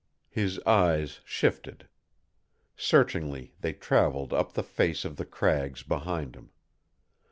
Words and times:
His 0.31 0.59
eyes 0.61 1.19
shifted. 1.25 1.87
Searchingly 2.75 3.53
they 3.59 3.73
traveled 3.73 4.33
up 4.33 4.51
the 4.53 4.63
face 4.63 5.05
of 5.05 5.15
the 5.15 5.25
crags 5.25 5.83
behind 5.83 6.33
him. 6.35 6.49